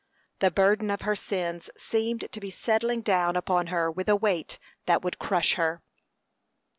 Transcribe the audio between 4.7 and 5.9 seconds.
that would crush her.